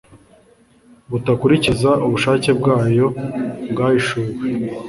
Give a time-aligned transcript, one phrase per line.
[1.09, 3.07] butakurikiza ubushake bwayo
[3.71, 4.31] bwahishuwe